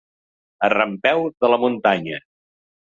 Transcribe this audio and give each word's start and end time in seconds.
A 0.67 0.69
rampeu 0.75 1.29
de 1.41 1.53
la 1.55 1.61
muntanya. 1.67 2.25